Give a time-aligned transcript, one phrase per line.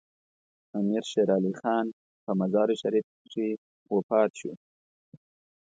[0.79, 1.85] امیر شیر علي خان
[2.23, 3.47] په مزار شریف کې
[3.93, 4.51] وفات شو.